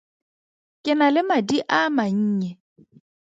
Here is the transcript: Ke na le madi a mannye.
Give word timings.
Ke 0.83 0.91
na 0.99 1.07
le 1.13 1.21
madi 1.29 1.57
a 1.77 1.79
mannye. 1.95 2.49